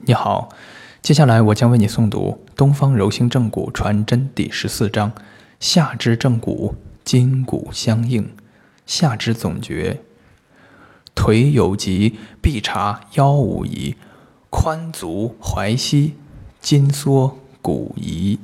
[0.00, 0.50] 你好，
[1.00, 5.12] 接下来我将为你诵读《东方柔性正骨传真》第十四章：
[5.60, 6.74] 下肢正骨，
[7.04, 8.28] 筋骨相应。
[8.84, 10.02] 下肢总诀：
[11.14, 13.94] 腿有疾，必查腰五疑；
[14.50, 16.14] 髋足踝膝，
[16.60, 18.38] 筋缩骨移。